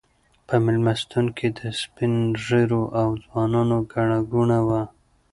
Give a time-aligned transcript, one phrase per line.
[0.47, 2.13] په مېلمستون کې د سپین
[2.45, 4.81] ږیرو او ځوانانو ګڼه ګوڼه وه.